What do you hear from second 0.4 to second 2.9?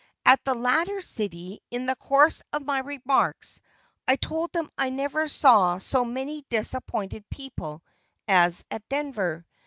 the latter city, in the course of my